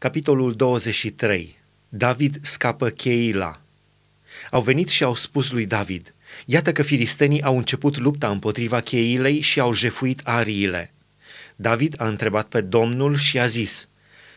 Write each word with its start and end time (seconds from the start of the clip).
Capitolul 0.00 0.54
23. 0.54 1.58
David 1.88 2.38
scapă 2.42 2.88
Cheila. 2.88 3.60
Au 4.50 4.62
venit 4.62 4.88
și 4.88 5.04
au 5.04 5.14
spus 5.14 5.50
lui 5.50 5.66
David, 5.66 6.14
Iată 6.46 6.72
că 6.72 6.82
filistenii 6.82 7.42
au 7.42 7.56
început 7.56 7.98
lupta 7.98 8.30
împotriva 8.30 8.80
Cheilei 8.80 9.40
și 9.40 9.60
au 9.60 9.74
jefuit 9.74 10.20
ariile. 10.24 10.92
David 11.56 11.94
a 11.98 12.06
întrebat 12.06 12.46
pe 12.46 12.60
Domnul 12.60 13.16
și 13.16 13.38
a 13.38 13.46
zis, 13.46 13.88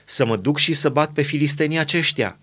Să 0.05 0.26
mă 0.26 0.38
duc 0.38 0.57
și 0.57 0.73
să 0.73 0.89
bat 0.89 1.12
pe 1.12 1.21
filistenii 1.21 1.77
aceștia. 1.77 2.38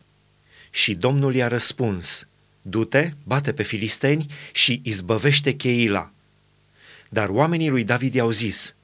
Și 0.71 0.95
Domnul 0.95 1.35
i-a 1.35 1.49
răspuns, 1.49 2.27
Du-te, 2.63 3.11
bate 3.23 3.53
pe 3.53 3.63
filisteni 3.63 4.27
și 4.53 4.81
izbăvește 4.85 5.53
Cheila. 5.53 6.13
Dar 7.09 7.29
oamenii 7.29 7.69
lui 7.69 7.85
David 7.85 8.15
i-au 8.15 8.31
zis, 8.31 8.75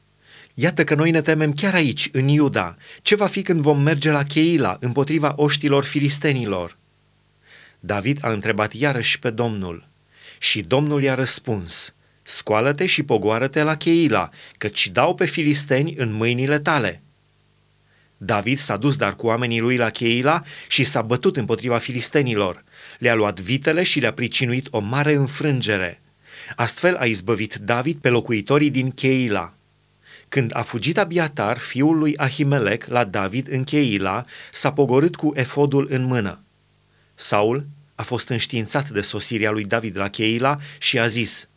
Iată 0.59 0.84
că 0.84 0.95
noi 0.95 1.11
ne 1.11 1.20
temem 1.20 1.52
chiar 1.52 1.75
aici, 1.75 2.09
în 2.12 2.29
Iuda. 2.29 2.77
Ce 3.02 3.14
va 3.14 3.27
fi 3.27 3.43
când 3.43 3.61
vom 3.61 3.82
merge 3.82 4.11
la 4.11 4.22
Cheila, 4.22 4.77
împotriva 4.80 5.32
oștilor 5.36 5.85
filistenilor? 5.85 6.76
David 7.81 8.18
a 8.21 8.31
întrebat 8.31 8.75
iarăși 8.75 9.18
pe 9.18 9.31
Domnul. 9.31 9.89
Și 10.39 10.62
Domnul 10.62 11.03
i-a 11.03 11.14
răspuns, 11.14 11.95
Scoală-te 12.22 12.86
și 12.86 13.03
pogoară-te 13.03 13.62
la 13.62 13.76
Cheila, 13.76 14.31
căci 14.58 14.89
dau 14.89 15.14
pe 15.14 15.25
filisteni 15.25 15.95
în 15.96 16.12
mâinile 16.12 16.59
tale. 16.59 17.03
David 18.17 18.59
s-a 18.59 18.76
dus 18.76 18.96
dar 18.96 19.14
cu 19.14 19.26
oamenii 19.26 19.61
lui 19.61 19.76
la 19.76 19.90
Cheila 19.90 20.43
și 20.68 20.84
s-a 20.84 21.03
bătut 21.03 21.36
împotriva 21.36 21.79
filistenilor. 21.79 22.64
Le-a 22.98 23.14
luat 23.14 23.40
vitele 23.40 23.82
și 23.82 24.00
le-a 24.00 24.12
pricinuit 24.12 24.67
o 24.70 24.79
mare 24.79 25.14
înfrângere. 25.14 26.00
Astfel 26.54 26.96
a 26.96 27.04
izbăvit 27.04 27.54
David 27.54 27.96
pe 28.00 28.09
locuitorii 28.09 28.70
din 28.70 28.90
Cheila. 28.90 29.57
Când 30.29 30.50
a 30.54 30.62
fugit 30.62 30.98
Abiatar, 30.98 31.58
fiul 31.58 31.98
lui 31.98 32.16
Ahimelec, 32.16 32.86
la 32.86 33.05
David 33.05 33.53
în 33.53 33.64
Cheila, 33.64 34.25
s-a 34.53 34.72
pogorât 34.72 35.17
cu 35.17 35.33
efodul 35.34 35.86
în 35.91 36.05
mână. 36.05 36.41
Saul 37.14 37.67
a 37.95 38.03
fost 38.03 38.28
înștiințat 38.28 38.91
de 38.91 39.01
sosirea 39.01 39.51
lui 39.51 39.64
David 39.64 39.97
la 39.97 40.09
Cheila 40.09 40.59
și 40.78 40.98
a 40.98 41.06
zis, 41.06 41.48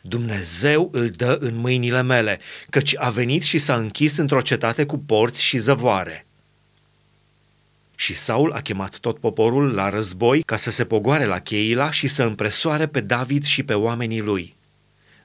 Dumnezeu 0.00 0.88
îl 0.92 1.08
dă 1.08 1.38
în 1.40 1.56
mâinile 1.56 2.02
mele, 2.02 2.40
căci 2.70 2.94
a 2.98 3.10
venit 3.10 3.42
și 3.42 3.58
s-a 3.58 3.76
închis 3.76 4.16
într-o 4.16 4.40
cetate 4.40 4.86
cu 4.86 4.98
porți 4.98 5.42
și 5.42 5.58
zăvoare. 5.58 6.26
Și 7.94 8.14
Saul 8.14 8.52
a 8.52 8.60
chemat 8.60 8.98
tot 8.98 9.18
poporul 9.18 9.74
la 9.74 9.88
război 9.88 10.42
ca 10.42 10.56
să 10.56 10.70
se 10.70 10.84
pogoare 10.84 11.24
la 11.24 11.38
Cheila 11.38 11.90
și 11.90 12.06
să 12.06 12.22
împresoare 12.22 12.86
pe 12.86 13.00
David 13.00 13.44
și 13.44 13.62
pe 13.62 13.74
oamenii 13.74 14.20
lui. 14.20 14.53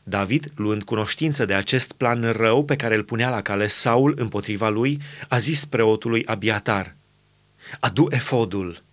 David, 0.10 0.52
luând 0.56 0.84
cunoștință 0.84 1.46
de 1.46 1.54
acest 1.54 1.92
plan 1.92 2.32
rău 2.32 2.64
pe 2.64 2.76
care 2.76 2.96
îl 2.96 3.04
punea 3.04 3.30
la 3.30 3.42
cale 3.42 3.68
Saul 3.68 4.14
împotriva 4.18 4.70
lui, 4.70 5.02
a 5.28 5.38
zis 5.38 5.66
preotului 5.66 6.26
Abiatar, 6.26 6.96
Adu 7.80 8.08
efodul. 8.10 8.84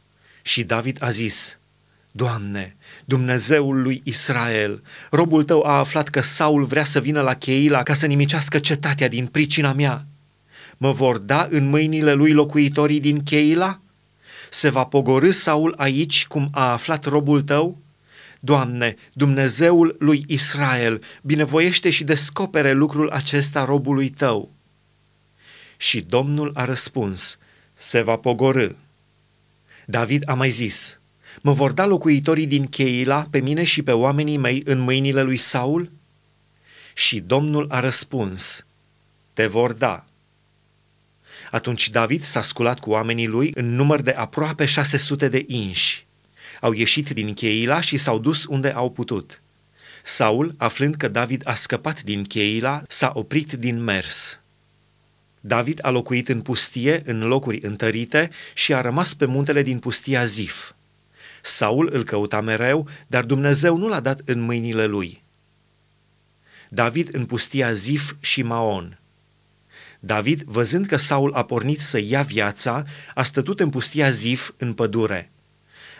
Și 0.42 0.64
David 0.64 0.96
a 1.00 1.10
zis, 1.10 1.58
Doamne, 2.10 2.76
Dumnezeul 3.04 3.82
lui 3.82 4.00
Israel, 4.04 4.82
robul 5.10 5.44
tău 5.44 5.62
a 5.62 5.78
aflat 5.78 6.08
că 6.08 6.20
Saul 6.20 6.64
vrea 6.64 6.84
să 6.84 7.00
vină 7.00 7.20
la 7.20 7.34
Cheila 7.34 7.82
ca 7.82 7.94
să 7.94 8.06
nimicească 8.06 8.58
cetatea 8.58 9.08
din 9.08 9.26
pricina 9.26 9.72
mea. 9.72 10.06
Mă 10.76 10.92
vor 10.92 11.18
da 11.18 11.48
în 11.50 11.68
mâinile 11.68 12.12
lui 12.12 12.32
locuitorii 12.32 13.00
din 13.00 13.22
Cheila? 13.22 13.80
Se 14.50 14.68
va 14.68 14.84
pogorâ 14.84 15.30
Saul 15.30 15.74
aici, 15.76 16.26
cum 16.26 16.48
a 16.52 16.72
aflat 16.72 17.04
robul 17.04 17.42
tău? 17.42 17.78
Doamne, 18.46 18.96
Dumnezeul 19.12 19.96
lui 19.98 20.24
Israel, 20.26 21.02
binevoiește 21.22 21.90
și 21.90 22.04
descopere 22.04 22.72
lucrul 22.72 23.10
acesta 23.10 23.64
robului 23.64 24.08
tău. 24.08 24.52
Și 25.76 26.00
Domnul 26.00 26.50
a 26.54 26.64
răspuns, 26.64 27.38
se 27.74 28.02
va 28.02 28.16
pogorâ. 28.16 28.68
David 29.86 30.22
a 30.26 30.34
mai 30.34 30.50
zis, 30.50 31.00
mă 31.40 31.52
vor 31.52 31.72
da 31.72 31.86
locuitorii 31.86 32.46
din 32.46 32.66
Cheila 32.66 33.26
pe 33.30 33.40
mine 33.40 33.64
și 33.64 33.82
pe 33.82 33.92
oamenii 33.92 34.36
mei 34.36 34.62
în 34.64 34.78
mâinile 34.78 35.22
lui 35.22 35.36
Saul? 35.36 35.90
Și 36.94 37.20
Domnul 37.20 37.66
a 37.68 37.80
răspuns, 37.80 38.66
te 39.32 39.46
vor 39.46 39.72
da. 39.72 40.04
Atunci 41.50 41.90
David 41.90 42.22
s-a 42.22 42.42
sculat 42.42 42.78
cu 42.80 42.90
oamenii 42.90 43.26
lui 43.26 43.50
în 43.54 43.74
număr 43.74 44.00
de 44.00 44.10
aproape 44.10 44.64
600 44.64 45.28
de 45.28 45.44
inși 45.46 46.05
au 46.60 46.72
ieșit 46.72 47.10
din 47.10 47.34
Cheila 47.34 47.80
și 47.80 47.96
s-au 47.96 48.18
dus 48.18 48.44
unde 48.44 48.70
au 48.70 48.90
putut. 48.90 49.42
Saul, 50.02 50.54
aflând 50.56 50.94
că 50.94 51.08
David 51.08 51.42
a 51.44 51.54
scăpat 51.54 52.02
din 52.02 52.24
Cheila, 52.24 52.82
s-a 52.88 53.10
oprit 53.14 53.52
din 53.52 53.82
mers. 53.82 54.40
David 55.40 55.78
a 55.82 55.90
locuit 55.90 56.28
în 56.28 56.40
pustie, 56.40 57.02
în 57.04 57.26
locuri 57.26 57.58
întărite, 57.62 58.30
și 58.54 58.74
a 58.74 58.80
rămas 58.80 59.14
pe 59.14 59.24
muntele 59.24 59.62
din 59.62 59.78
pustia 59.78 60.24
Zif. 60.24 60.72
Saul 61.42 61.88
îl 61.92 62.04
căuta 62.04 62.40
mereu, 62.40 62.88
dar 63.06 63.24
Dumnezeu 63.24 63.76
nu 63.76 63.88
l-a 63.88 64.00
dat 64.00 64.20
în 64.24 64.40
mâinile 64.40 64.86
lui. 64.86 65.22
David 66.68 67.14
în 67.14 67.26
pustia 67.26 67.72
Zif 67.72 68.14
și 68.20 68.42
Maon. 68.42 68.98
David, 70.00 70.42
văzând 70.42 70.86
că 70.86 70.96
Saul 70.96 71.34
a 71.34 71.44
pornit 71.44 71.80
să 71.80 71.98
ia 71.98 72.22
viața, 72.22 72.84
a 73.14 73.22
stătut 73.22 73.60
în 73.60 73.70
pustia 73.70 74.10
Zif, 74.10 74.50
în 74.56 74.72
pădure. 74.72 75.30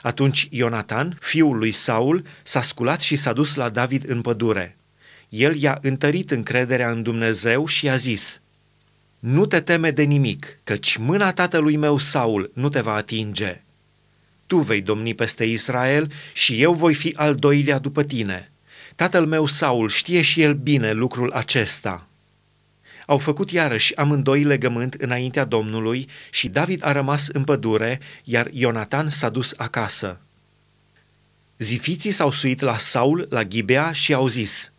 Atunci 0.03 0.49
Ionatan, 0.51 1.17
fiul 1.21 1.57
lui 1.57 1.73
Saul, 1.73 2.25
s-a 2.43 2.63
sculat 2.63 3.01
și 3.01 3.17
s-a 3.17 3.33
dus 3.33 3.55
la 3.55 3.69
David 3.69 4.11
în 4.11 4.21
pădure. 4.21 4.77
El 5.29 5.57
i-a 5.57 5.79
întărit 5.83 6.31
încrederea 6.31 6.91
în 6.91 7.03
Dumnezeu 7.03 7.67
și 7.67 7.85
i-a 7.85 7.97
zis, 7.97 8.41
Nu 9.19 9.47
te 9.47 9.61
teme 9.61 9.91
de 9.91 10.03
nimic, 10.03 10.59
căci 10.65 10.97
mâna 10.97 11.33
tatălui 11.33 11.77
meu 11.77 11.99
Saul 11.99 12.51
nu 12.55 12.69
te 12.69 12.81
va 12.81 12.95
atinge. 12.95 13.63
Tu 14.47 14.57
vei 14.57 14.81
domni 14.81 15.15
peste 15.15 15.45
Israel 15.45 16.13
și 16.33 16.63
eu 16.63 16.73
voi 16.73 16.95
fi 16.95 17.13
al 17.17 17.35
doilea 17.35 17.79
după 17.79 18.03
tine. 18.03 18.51
Tatăl 18.97 19.27
meu 19.27 19.47
Saul 19.47 19.89
știe 19.89 20.21
și 20.21 20.43
el 20.43 20.55
bine 20.55 20.93
lucrul 20.93 21.31
acesta.” 21.33 22.09
Au 23.07 23.19
făcut 23.19 23.51
iarăși 23.51 23.97
amândoi 23.97 24.43
legământ 24.43 24.95
înaintea 24.95 25.45
Domnului 25.45 26.09
și 26.31 26.49
David 26.49 26.81
a 26.85 26.93
rămas 26.93 27.29
în 27.29 27.45
pădure, 27.45 28.01
iar 28.25 28.49
Ionatan 28.53 29.09
s-a 29.09 29.29
dus 29.29 29.55
acasă. 29.57 30.21
Zifiții 31.59 32.11
s-au 32.11 32.31
suit 32.31 32.61
la 32.61 32.77
Saul, 32.77 33.27
la 33.31 33.45
Ghibea 33.45 33.93
și 33.93 34.13
au 34.13 34.29
zis, 34.29 34.73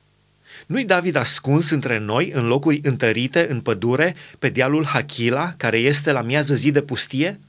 Nu-i 0.66 0.86
David 0.86 1.16
ascuns 1.16 1.70
între 1.70 1.98
noi 1.98 2.32
în 2.34 2.48
locuri 2.48 2.80
întărite 2.84 3.48
în 3.50 3.62
pădure, 3.62 4.16
pe 4.40 4.50
dealul 4.50 4.86
Hachila, 4.86 5.54
care 5.58 5.78
este 5.78 6.12
la 6.12 6.22
miază 6.22 6.56
zi 6.56 6.72
de 6.72 6.82
pustie? 6.82 7.40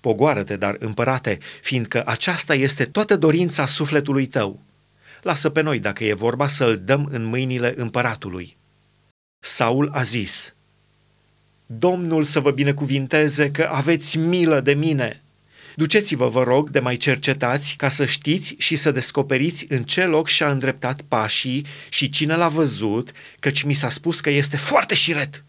Pogoară-te, 0.00 0.56
dar 0.56 0.76
împărate, 0.78 1.38
fiindcă 1.62 2.02
aceasta 2.06 2.54
este 2.54 2.84
toată 2.84 3.16
dorința 3.16 3.66
sufletului 3.66 4.26
tău. 4.26 4.60
Lasă 5.22 5.50
pe 5.50 5.60
noi, 5.60 5.78
dacă 5.78 6.04
e 6.04 6.14
vorba, 6.14 6.48
să-l 6.48 6.80
dăm 6.84 7.08
în 7.10 7.24
mâinile 7.24 7.74
împăratului. 7.76 8.57
Saul 9.40 9.90
a 9.92 10.02
zis, 10.02 10.54
Domnul 11.66 12.22
să 12.24 12.40
vă 12.40 12.50
binecuvinteze 12.50 13.50
că 13.50 13.68
aveți 13.72 14.18
milă 14.18 14.60
de 14.60 14.74
mine. 14.74 15.22
Duceți-vă, 15.74 16.28
vă 16.28 16.42
rog, 16.42 16.70
de 16.70 16.80
mai 16.80 16.96
cercetați 16.96 17.76
ca 17.76 17.88
să 17.88 18.04
știți 18.04 18.54
și 18.58 18.76
să 18.76 18.90
descoperiți 18.90 19.66
în 19.68 19.82
ce 19.82 20.04
loc 20.04 20.28
și-a 20.28 20.50
îndreptat 20.50 21.00
pașii 21.08 21.66
și 21.88 22.08
cine 22.08 22.36
l-a 22.36 22.48
văzut, 22.48 23.12
căci 23.38 23.62
mi 23.62 23.74
s-a 23.74 23.88
spus 23.88 24.20
că 24.20 24.30
este 24.30 24.56
foarte 24.56 24.94
șiret. 24.94 25.44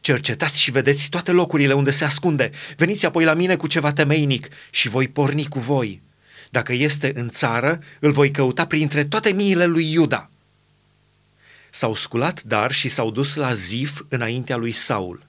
Cercetați 0.00 0.60
și 0.60 0.70
vedeți 0.70 1.08
toate 1.08 1.30
locurile 1.30 1.72
unde 1.72 1.90
se 1.90 2.04
ascunde. 2.04 2.50
Veniți 2.76 3.06
apoi 3.06 3.24
la 3.24 3.34
mine 3.34 3.56
cu 3.56 3.66
ceva 3.66 3.92
temeinic 3.92 4.48
și 4.70 4.88
voi 4.88 5.08
porni 5.08 5.46
cu 5.46 5.58
voi. 5.58 6.02
Dacă 6.50 6.72
este 6.72 7.12
în 7.14 7.28
țară, 7.28 7.78
îl 8.00 8.12
voi 8.12 8.30
căuta 8.30 8.66
printre 8.66 9.04
toate 9.04 9.32
miile 9.32 9.66
lui 9.66 9.92
Iuda. 9.92 10.31
S-au 11.74 11.94
sculat 11.94 12.42
dar 12.42 12.72
și 12.72 12.88
s-au 12.88 13.10
dus 13.10 13.34
la 13.34 13.54
Zif 13.54 14.00
înaintea 14.08 14.56
lui 14.56 14.72
Saul. 14.72 15.26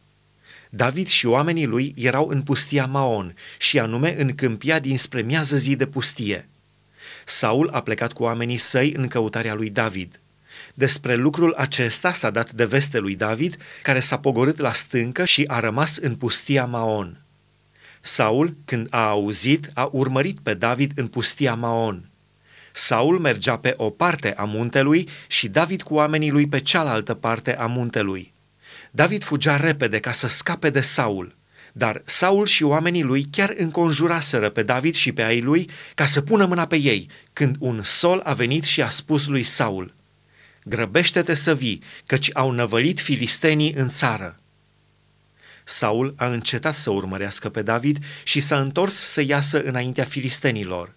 David 0.70 1.08
și 1.08 1.26
oamenii 1.26 1.66
lui 1.66 1.94
erau 1.98 2.28
în 2.28 2.42
pustia 2.42 2.86
Maon 2.86 3.36
și 3.58 3.80
anume 3.80 4.22
în 4.22 4.36
câmpia 4.36 4.80
dinspre 4.80 5.22
miază 5.22 5.58
zi 5.58 5.76
de 5.76 5.88
pustie. 5.88 6.50
Saul 7.26 7.70
a 7.70 7.82
plecat 7.82 8.14
cu 8.14 8.24
oamenii 8.24 8.58
săi 8.58 8.94
în 8.94 9.08
căutarea 9.08 9.54
lui 9.54 9.70
David. 9.70 10.20
Despre 10.74 11.16
lucrul 11.16 11.54
acesta 11.54 12.14
s-a 12.14 12.30
dat 12.30 12.52
de 12.52 12.66
veste 12.66 12.98
lui 12.98 13.16
David, 13.16 13.58
care 13.84 14.00
s-a 14.00 14.18
pogorât 14.18 14.58
la 14.58 14.74
stâncă 14.74 15.26
și 15.26 15.44
a 15.48 15.60
rămas 15.60 15.98
în 15.98 16.16
pustia 16.16 16.66
Maon. 16.66 17.22
Saul, 18.02 18.56
când 18.66 18.88
a 18.90 19.08
auzit, 19.10 19.70
a 19.74 19.90
urmărit 19.92 20.40
pe 20.40 20.54
David 20.54 20.92
în 20.96 21.08
pustia 21.08 21.56
Maon– 21.56 22.08
Saul 22.76 23.20
mergea 23.20 23.58
pe 23.58 23.74
o 23.78 23.90
parte 23.90 24.34
a 24.36 24.44
muntelui 24.44 25.10
și 25.28 25.48
David 25.48 25.82
cu 25.82 25.94
oamenii 25.94 26.32
lui 26.32 26.48
pe 26.48 26.60
cealaltă 26.60 27.14
parte 27.14 27.56
a 27.56 27.66
muntelui. 27.66 28.34
David 28.92 29.24
fugea 29.24 29.56
repede 29.56 30.00
ca 30.00 30.12
să 30.12 30.28
scape 30.28 30.70
de 30.70 30.82
Saul, 30.82 31.36
dar 31.74 32.02
Saul 32.06 32.46
și 32.46 32.64
oamenii 32.64 33.04
lui 33.04 33.28
chiar 33.32 33.54
înconjuraseră 33.58 34.50
pe 34.50 34.64
David 34.64 34.94
și 34.94 35.12
pe 35.12 35.22
ai 35.22 35.42
lui 35.42 35.70
ca 35.96 36.06
să 36.06 36.22
pună 36.22 36.46
mâna 36.46 36.66
pe 36.66 36.76
ei, 36.76 37.08
când 37.34 37.56
un 37.60 37.84
sol 37.84 38.22
a 38.24 38.34
venit 38.34 38.64
și 38.64 38.82
a 38.82 38.90
spus 38.90 39.28
lui 39.28 39.44
Saul, 39.44 39.94
Grăbește-te 40.64 41.34
să 41.34 41.56
vii, 41.56 41.84
căci 42.06 42.30
au 42.34 42.52
năvălit 42.52 43.00
filistenii 43.00 43.74
în 43.74 43.90
țară. 43.90 44.40
Saul 45.64 46.14
a 46.18 46.28
încetat 46.28 46.76
să 46.76 46.90
urmărească 46.90 47.50
pe 47.50 47.62
David 47.62 48.04
și 48.24 48.40
s-a 48.40 48.60
întors 48.60 48.94
să 48.94 49.22
iasă 49.22 49.62
înaintea 49.62 50.04
filistenilor. 50.04 50.96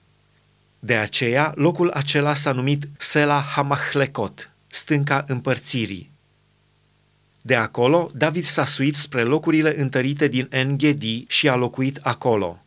De 0.86 0.96
aceea, 0.96 1.52
locul 1.54 1.90
acela 1.90 2.34
s-a 2.34 2.52
numit 2.52 2.88
Sela 2.98 3.40
Hamahlecot, 3.40 4.50
stânca 4.66 5.24
împărțirii. 5.28 6.10
De 7.42 7.54
acolo, 7.54 8.10
David 8.14 8.44
s-a 8.44 8.64
suit 8.64 8.94
spre 8.94 9.22
locurile 9.22 9.80
întărite 9.80 10.28
din 10.28 10.46
Engedi 10.50 11.24
și 11.28 11.48
a 11.48 11.54
locuit 11.54 11.98
acolo. 12.02 12.65